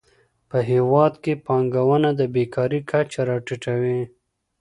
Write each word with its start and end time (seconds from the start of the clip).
په 0.49 0.57
هیواد 0.71 1.13
کې 1.23 1.33
پانګونه 1.45 2.09
د 2.19 2.21
بېکارۍ 2.35 2.81
کچه 2.91 3.21
راټیټوي. 3.29 4.01